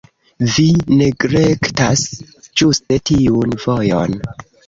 Vi 0.53 0.63
neglektas 1.01 2.01
ĝuste 2.61 2.99
tiun 3.11 3.55
vojon. 3.67 4.19